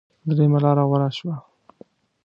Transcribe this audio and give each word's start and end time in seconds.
درېمه 0.29 0.59
لاره 0.63 0.83
غوره 0.89 1.09
شوه. 1.17 1.35